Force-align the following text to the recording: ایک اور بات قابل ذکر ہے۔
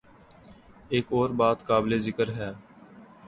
ایک 0.89 1.05
اور 1.09 1.29
بات 1.39 1.65
قابل 1.65 1.97
ذکر 1.99 2.27
ہے۔ 2.31 2.51